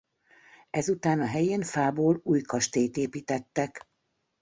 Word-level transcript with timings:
Ezután 0.69 1.19
a 1.21 1.25
helyén 1.25 1.61
fából 1.61 2.19
új 2.23 2.41
kastélyt 2.41 2.97
építettek. 2.97 3.87